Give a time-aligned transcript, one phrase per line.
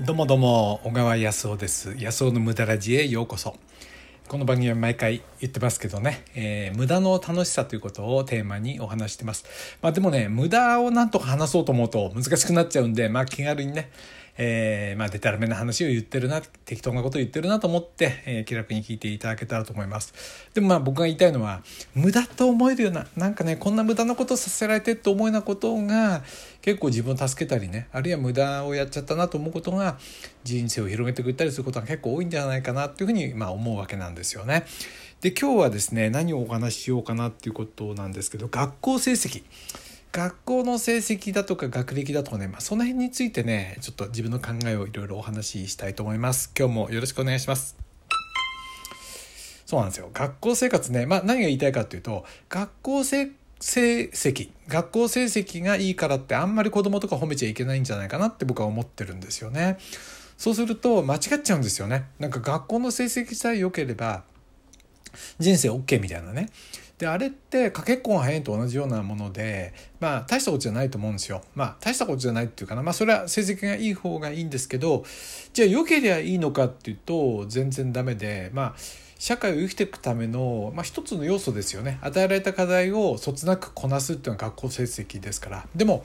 [0.00, 1.96] どうもどうも小川康夫です。
[1.98, 3.56] 康夫の無駄ラジへようこそ。
[4.28, 9.46] この番組は毎回言ってますけどね、えー、無駄の楽しさということをテーマにお話してます。
[9.80, 13.90] まあでもね無駄をなんとか話そうと思うと難しくなっちゃうんでまあ気軽にね
[14.38, 20.14] えー、まあ、でたらめな話を言ってるな、適当なことを言ってるなと思って、えー、気楽に聞いていただけたらと思います。
[20.54, 21.62] でもまあ僕が言いたいのは、
[21.94, 26.22] 無駄と思えるような、なんかね、こんな無駄なことさせられてって思うようなことが、
[26.62, 29.98] 結構自分を助けたりね、あるいは無駄をやっちゃったなと思うことが、
[30.44, 34.64] 人生を広げてくれたりすることが結構多いんじゃないかなっていうふうに、まあ思うわけなんですよね。
[35.20, 39.42] で、今日はですね、何をお話ししようかなっていうことなんですけど、学校成績。
[40.12, 46.52] 学校の成績だとか学歴だとかね、まあ、その辺についてねちょっと自分の考えをいろいろお話ししたいと思います。
[46.56, 47.78] 今日もよろしくお願いします。
[49.64, 50.10] そうなんですよ。
[50.12, 59.78] 学校生活ね、まあ、何が言いたいかっていうと学校成績学校成績がいいからってあんまり子供とか褒めちゃいけないんじゃないかなって僕は思ってるんですよね。
[60.36, 62.04] そうすると間違っちゃうんですよね。
[62.18, 64.24] なんか学校の成績さえ良ければ
[65.38, 66.50] 人生 OK みたいなね。
[67.02, 71.42] であれってかけっこが早いと同じようなものでまあ大したことじゃないと思うんですよ。
[71.56, 72.82] まあ大したことじゃないっていうかな。
[72.84, 75.04] まあそれは成績がいい方がいいんですけど
[75.52, 78.74] じゃあ良ければいいのかっていうと全然ダメでまあ
[79.18, 81.98] 社会を生きていくための、まあ、一つの要素ですよね。
[82.02, 85.66] 与えられた課題をそつなくこなすっていうのが学校成績ですから。
[85.74, 86.04] でも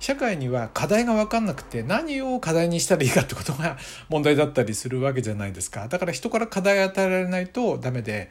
[0.00, 3.76] 社会には課題が分かんなくて何を課題にしたらいいかってことが
[4.08, 5.86] 問題だったりするわけじゃないですか。
[5.88, 8.30] だから人から課題与えられないとダメで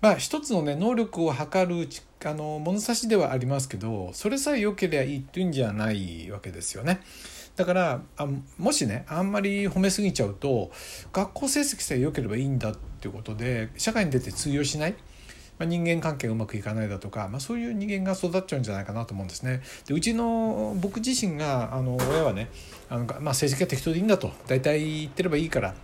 [0.00, 1.88] まあ一つのね能力を測る
[2.24, 7.00] あの物差しではありますけどそれさえ良ければいいっていうんじゃないわけですよね。
[7.56, 10.70] だからあもしねあんまり褒めすぎちゃうと
[11.12, 14.94] 学校成績さえ良ければいいんだっていうことで社会に出て通用しない。
[15.58, 19.62] まあ、人間関係がうまくいかないだとか、まあ、そういう人間が育っちゃうんじゃないかなと思うんですね。
[19.86, 22.50] でうちの僕自身があの親はね
[22.90, 25.74] あの、まあ、成績は適当でいいんだと大体言ってればいいから、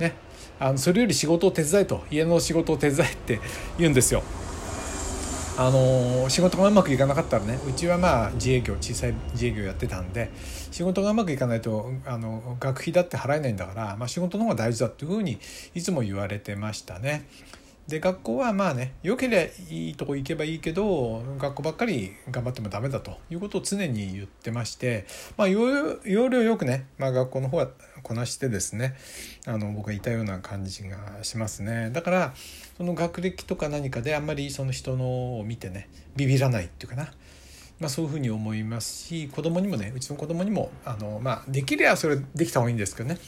[0.00, 0.14] ね、
[0.62, 3.40] あのそれより仕事を手伝えと家の仕事を手伝えって
[3.78, 4.22] 言うんですよ。
[5.58, 10.30] あの仕事がうまくいかなかったらねうちはまあ自営業小さい自営業やってたんで
[10.70, 15.38] 仕事がうまくいかないとあの学費だって払えないんだから、まあ、仕事の方が大事だっていうふうに
[15.74, 17.26] いつも言われてましたね。
[17.88, 25.06] で学校はまあね良ければいいとこ行けばいいけど学校ばっかり頑張ってもダメだということを常に言ってまして
[25.36, 27.68] まあ要領よくね、まあ、学校の方は
[28.02, 28.94] こなしてですね
[29.46, 31.90] あの僕がいたような感じがしますね。
[31.92, 32.34] だから
[32.76, 37.12] その学歴とか何かであんまりその人のを見てねビビらないっていうかな。
[37.80, 43.18] まあ、そういうふうに思いますし子供にもねうちの子供にもあの、まあ、できればそれできた方がいいんですけどね。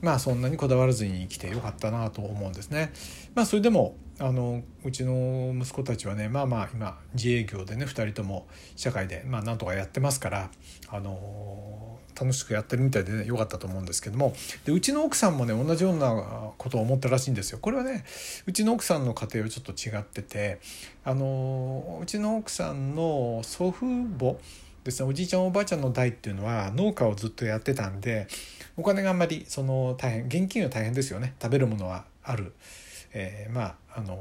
[0.00, 2.92] まあそんなにこだわらずに生きてよかったなと思うんですね。
[3.34, 8.46] まあそれでもあのうちの息子たちはねまあまあ今自営業でね2人とも
[8.76, 10.50] 社会でまあなんとかやってますから
[10.88, 14.34] あの楽しくやってるみたいでねよかったと思うんですけども
[14.64, 17.58] でうちの奥さんもね同じようなことを思ったらしいんですよ。
[17.58, 18.04] これはね
[18.46, 20.60] うちの奥さんの家庭はちょっと違ってて
[21.04, 24.36] あのうちの奥さんの祖父母
[24.84, 28.28] ですねおじいちゃんおばあちゃんの代っていうのは農家をずっとやってたんで
[28.76, 31.34] お金があんまりその大変現金は大変ですよね。
[31.40, 32.52] 食べるものはある、
[33.12, 34.16] えー、まああの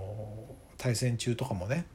[0.78, 1.86] 大戦中とかもね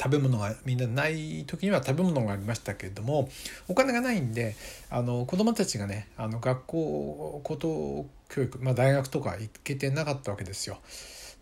[0.00, 3.28] 食べ物がみんなない時には食べ物がありましたけれども
[3.68, 4.54] お金がないんで
[4.90, 10.78] あの子どもたちがねあの学校高等教育、まあ、大学とか行けてなかったわけですよ。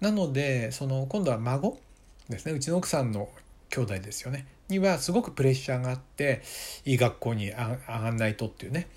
[0.00, 1.78] なのでその今度は孫
[2.28, 2.52] ですね。
[2.52, 3.28] うちの奥さんの
[3.70, 6.42] 兄弟ですよねにはすごくプレッシャーがあって
[6.84, 8.88] いい学校に上がんないとっていうね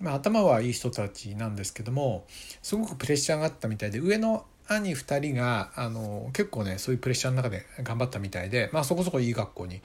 [0.00, 2.24] まあ、頭はいい人たちなんですけども
[2.62, 9.80] すごくプレッシャーがあったみたいで上の兄2人があの結構ねそういうプレッシャーの中で頑張ったみたいで、まあ、そこそこいい学校に、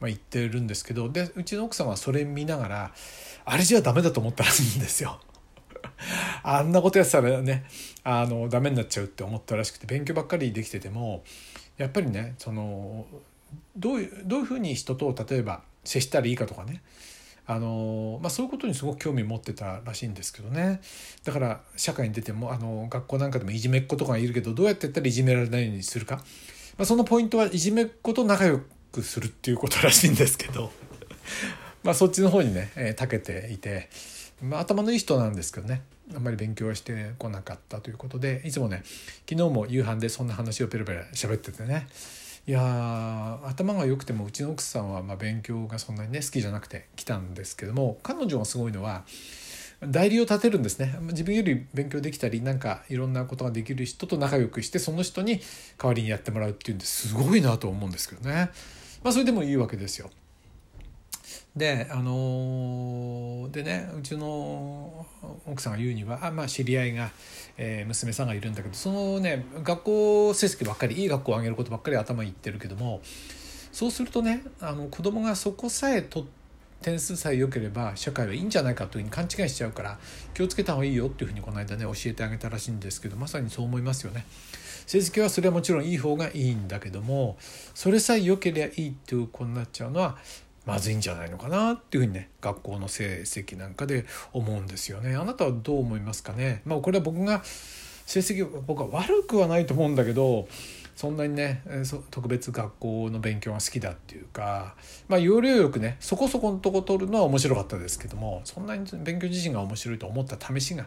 [0.00, 2.92] まあ、行ってるんですけどでうちの奥さんはそれ見ながら
[3.44, 5.20] あれじゃダメだと思ったらしいんですよ。
[6.44, 7.64] あんなことやってたらね
[8.04, 11.24] あのダメになっちゃうって思ったらしくて勉強ばっかりできてても
[11.76, 13.06] やっぱりねその
[13.76, 16.82] どういうどういうふうに人と例えば接したらいいかとかね。
[17.50, 20.82] あのまあ、そういうことにすごく興味持ってたらしいんですけどね。
[21.24, 28.60] だから社会に出てもあの学校なんかでもいじめっ子とかがいるけどどうやってやったらいじめられないようにするか、まあ、そのポイントはいじめっ子と仲良
[28.92, 30.70] くするっていうことらしいんですけど。
[31.82, 33.88] まあそっちの方にね、えー、長けていて、
[34.42, 35.80] まあ、頭のいい人なんですけどね。
[36.14, 38.82] あんまり勉強はしてこなかったということでいつもね
[39.28, 41.86] 昨日も夕飯でそんな話をペラペラ喋っててね。
[42.48, 49.04] いや頭が良くてもうちの奥さんはま勉強がそんなにね好きじゃなくて来たんですけども彼女がすごいのは
[49.86, 55.40] 代理を立てるんですね自分より勉強できたりなんかいろんなことができる人と仲良くしてその人に
[55.76, 58.48] 代わりにやってもらうっていうんですごいなと思うんですけどね
[59.04, 60.10] まあそれでもいいわけですよ。
[61.54, 63.17] であのー
[63.50, 65.06] でねうちの
[65.46, 67.10] 奥さんが言うにはあ、まあ、知り合いが、
[67.56, 73.00] えー娘さんがいるんだけどそのね学校成績ばっかりいい学校を上げることばっかり頭にいってるけども
[73.72, 76.26] そうするとねあの子供がそこさえと
[76.82, 79.98] 点数さえ良ければ社会はいいんじゃないかというふうに勘違いしちゃうから
[80.34, 84.26] 気をつけた方がいいよっていうふうにこの間ね教えてあげたらしいんですけどまさにそう思いますよね。
[84.86, 87.36] 成績はそれはもちろんいい方がいいんだけども
[87.74, 90.16] それさえ良ければいいっていう子になっちゃうのは
[90.68, 95.16] まずいんじゃないのかなっていうふうにね学校の成績なんかで思うんですよね。
[95.16, 96.60] あなたはどう思いますかね？
[96.64, 97.42] まあ、これは僕が
[98.06, 100.46] 成績僕は悪くはないと思うんだけど
[100.96, 101.62] そんなにね
[102.10, 104.74] 特別学校の勉強が好きだっていうか
[105.08, 110.86] まあ要領よくねそこそこのとこ取るのは面白かったですけどもそんなに勉強自身が面白いと思った試しが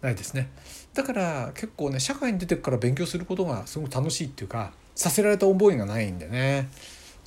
[0.00, 0.50] ないですね
[0.94, 6.70] だから結構ね社会に出てから勉強することがすごく楽しいっていうかさせられた覚えがないんでね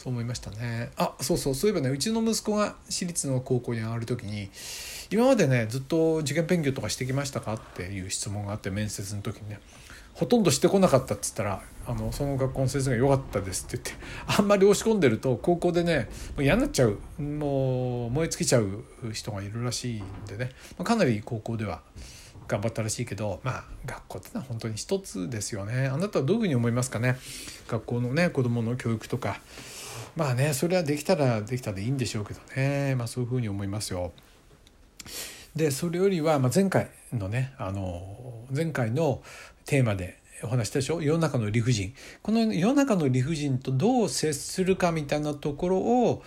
[0.05, 0.91] そう思いましたね。
[0.97, 1.55] あそうそう。
[1.55, 4.49] そういえばねうちの息子が私立の高校に上がる時に
[5.09, 9.59] 今までねずっと受験勉強とかしてきましたかっていう質問があって面接の時にね
[10.13, 14.05] ほとんどしてこなかったっつったらあのその学校の先生が良かったですって言って
[14.39, 21.81] あんまり押し込んでると高校でねもう嫌になっちゃうもう燃え尽きちゃう人がいるらしいんでね、ま、かなり高校では
[22.47, 25.87] 頑張ったらしいけどまあ学校ってのは本当に一つですよね。
[25.87, 27.17] あなたはどういうふうに思いますかね？
[27.67, 29.39] 学校のね子どもの教育とか
[30.15, 32.95] まあねそれはできたらできたでいいんでしょうけどね。
[32.95, 34.11] まあそういうふうに思いますよ。
[35.55, 39.21] でそれよりは、まあ、前回のねあの前回の
[39.65, 41.01] テーマでお話したでしょ？
[41.01, 41.93] 世の中の理不尽。
[42.21, 46.23] この世の中の理不尽とどう接するかみたいなところを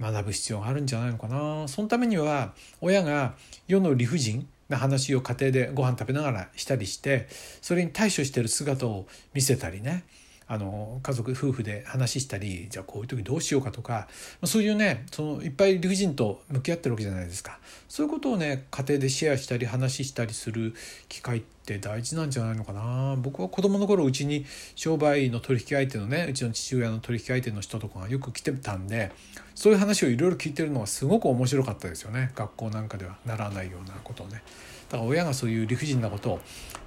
[0.00, 1.66] 学ぶ必要があるんじゃないのかな。
[1.66, 3.34] そのためには親が
[3.66, 7.28] 世の理不尽な話を家庭でご飯食べながらしたりして
[7.60, 10.04] それに対処してる姿を見せたりね。
[10.46, 14.08] あの家族夫婦で話したりじゃあこういう時どうしようかとか
[14.44, 17.58] そういうねそのいっぱい理不尽と向き合ってるわけじゃないですか。
[17.88, 20.74] そういうことをね家庭でシェアしたり話したりする
[21.08, 23.16] 機会って大事なんじゃないのかな。
[23.18, 24.44] 僕は子供の頃うちに
[24.74, 29.12] 商売の取引相手のねうちの父親の取引相手の人とかがよく来てたんで
[29.54, 32.32] そういう話をいろいろ聞いてるのはすごく面白かったですよね。
[32.34, 34.42] 学校なんかではならないようなことをね。
[34.90, 36.40] だから親がそういう理不尽なことを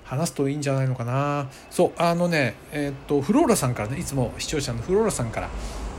[0.04, 1.50] 話すといいんじゃないのかな。
[1.72, 5.50] そうあのねえー、っとフローラさんからねいつも視聴者のフローラさんから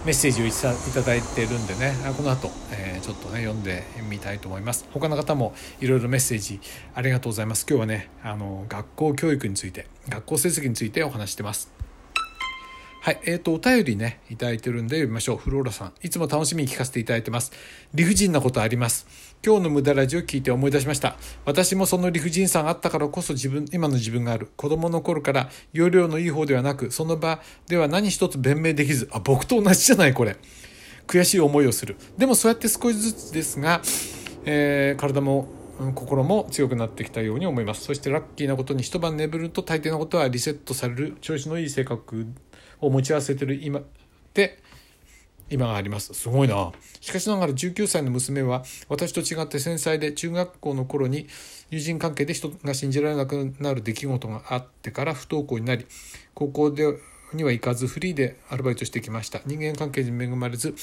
[0.09, 0.51] メッセージをい
[0.95, 1.95] ただいてるんでね。
[2.17, 4.89] この後、えー、ちょっとね読んでみたいと思います。
[4.95, 5.53] 他の方も
[5.83, 6.61] いろいろメッセージ
[6.95, 7.67] ありがとうございます。
[7.69, 11.71] 今日はねあの学校教育について学校成績についてお話してます。
[13.01, 15.37] はい、えっ、ー、と、お便りね、いただいてるんで読みましょう。
[15.37, 15.93] フローラさん。
[16.03, 17.53] いつも楽しみに聞かせていただいてます。
[17.95, 19.07] 理不尽なことあります。
[19.45, 21.17] 今日の無駄ラジオ聞いて思い出しました。
[21.45, 24.51] 私もその理不尽さがあったからこそ自分、今の自分がある。
[24.57, 30.37] 子供の頃から容量のいい方ではなく、その場では何一つ弁明できず、あ、僕と同じじゃない、これ。
[31.07, 31.97] 悔しい思いをする。
[32.19, 33.81] でもそうやって少しずつですが、
[34.45, 35.49] えー、体も
[35.95, 37.85] 心も強くなってきたように思います。
[37.85, 42.27] そしてラッキーなことに一晩眠ると大抵のことはリセットされる調子のいい性格
[42.81, 43.81] を持ち合わせてる今
[44.35, 44.59] で
[45.51, 46.13] 今があります。
[46.13, 46.73] すごいな。
[47.01, 51.27] しかしながら19歳の娘は私と違って繊細で中学校の頃に
[51.71, 55.87] 友人関係で人が信じられなくなる出来事があってから不登校になり
[56.35, 56.85] 高校で
[57.33, 59.41] には行かずフリーでアルバイトしてきました。
[59.47, 60.75] 人間関係に恵まれず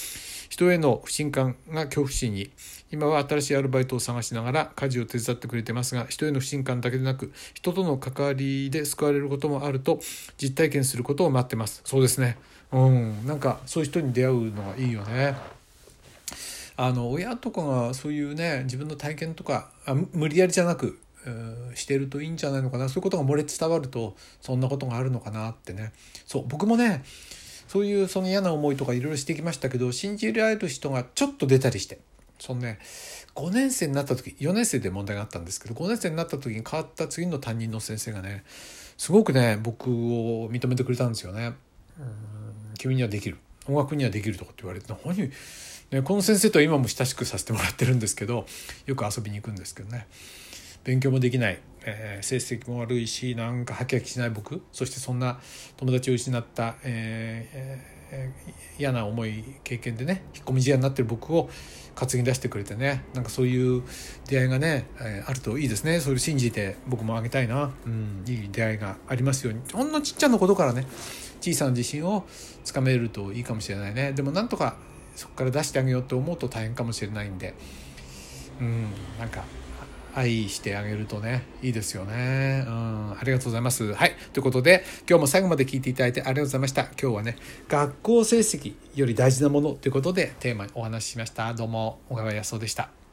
[0.50, 2.52] 人への不信感が恐怖心に。
[2.92, 10.00] 今は新しいアルバイトを探しながら家事を手伝ってくれてますが人への不信感だけでなく人との関わりで救われることもあると
[10.38, 11.82] 実体験することを待ってます。
[11.84, 12.38] そうですね。
[12.72, 13.26] うん。
[13.26, 15.36] なんかそういう人に出会うのがいいよね。
[16.78, 21.00] あの親とかがそういうね自分の体験とかあ無理やりじゃなく
[21.74, 22.90] してるといいんじゃないのかな。
[22.90, 25.94] そういうことが漏れ伝わるとそんなことがあるのかなってね。
[26.26, 27.04] そう僕もね
[27.68, 32.00] そういうその嫌な思いとかいろいろしてきましたけど信じられる人がちょっと出たりして
[32.40, 32.80] そのね
[33.34, 38.44] 5年生になった時4年生で問題があったんですけど5年生になった時に変わった次の担任の先生がね
[38.98, 41.54] すごくね僕を認めてくれたんですよね。
[42.00, 42.06] うん。
[42.78, 43.38] 君にはできる。
[43.68, 45.32] 音楽にはできるとかって言われて何、
[45.92, 48.46] ね、この先生とは今も親しくさせてもらってるんですけど
[48.86, 50.08] よく遊びに行くんですけどね
[50.86, 54.62] 勉強もできない、えー、成績も悪いしなんかハキハキしない僕。
[54.72, 55.40] そしてそんな
[55.76, 61.50] 友達を失った、えー、嫌な思い経験でね引っ込み思案になってる僕を
[61.96, 63.84] 担ぎ出してくれてねなんかそういう
[64.28, 70.86] 出会いがね、え、あるといいですねそれ信じて僕もあげたいな、うん、いい出会いがありますようにほんのちっちゃなことからね
[71.42, 72.26] 小さな自信を
[72.64, 74.76] つかめるといいかもしれないねでもなんとか
[75.16, 77.54] そこから出してあげようと思うと大変かもしれないんで
[78.60, 78.88] うん
[79.18, 79.44] なんか
[80.16, 82.64] 愛してあげるとねいいですよね。
[82.66, 83.12] うん。
[83.12, 83.94] ありがとうございます。
[83.94, 84.16] はい。
[84.34, 86.84] ということで今日も最後まで聞いていただいてありがとうございました。
[86.84, 91.54] 今日はね学校成績より大事なものということでテーマにお話ししました。
[91.54, 93.05] どうも小川康夫でした。